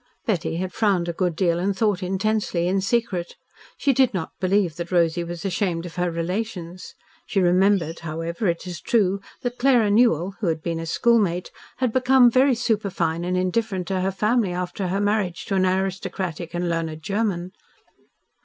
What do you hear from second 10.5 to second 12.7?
been a schoolmate) had become very